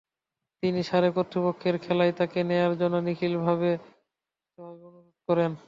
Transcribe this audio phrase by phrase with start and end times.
[0.63, 3.71] তিনি সারে কর্তৃপক্ষকে খেলায় তাকে নেয়ার জন্যে লিখিতভাবে
[4.59, 5.51] অনুরোধ করেন।